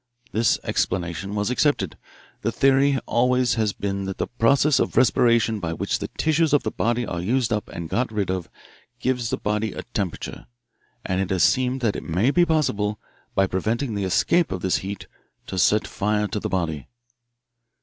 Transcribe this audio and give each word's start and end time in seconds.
This 0.31 0.57
explanation 0.63 1.35
was 1.35 1.51
accepted. 1.51 1.95
The 2.41 2.51
theory 2.51 2.97
always 3.05 3.53
has 3.53 3.71
been 3.71 4.05
that 4.05 4.17
the 4.17 4.25
process 4.25 4.79
of 4.79 4.97
respiration 4.97 5.59
by 5.59 5.73
which 5.73 5.99
the 5.99 6.07
tissues 6.17 6.53
of 6.53 6.63
the 6.63 6.71
body 6.71 7.05
are 7.05 7.21
used 7.21 7.53
up 7.53 7.69
and 7.69 7.87
got 7.87 8.11
rid 8.11 8.31
of 8.31 8.49
gives 8.99 9.29
the 9.29 9.37
body 9.37 9.73
a 9.73 9.83
temperature, 9.83 10.47
and 11.05 11.21
it 11.21 11.29
has 11.29 11.43
seemed 11.43 11.81
that 11.81 11.95
it 11.95 12.01
may 12.01 12.31
be 12.31 12.47
possible, 12.47 12.99
by 13.35 13.45
preventing 13.45 13.93
the 13.93 14.03
escape 14.03 14.51
of 14.51 14.63
this 14.63 14.77
heat, 14.77 15.05
to 15.45 15.59
set 15.59 15.85
fire 15.85 16.27
to 16.29 16.39
the 16.39 16.49
body." 16.49 16.87